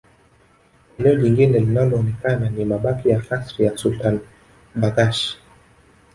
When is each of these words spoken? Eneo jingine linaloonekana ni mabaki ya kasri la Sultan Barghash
Eneo 0.99 1.15
jingine 1.15 1.59
linaloonekana 1.59 2.49
ni 2.49 2.65
mabaki 2.65 3.09
ya 3.09 3.21
kasri 3.21 3.65
la 3.65 3.77
Sultan 3.77 4.19
Barghash 4.75 5.35